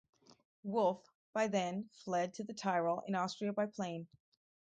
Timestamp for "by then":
1.31-1.87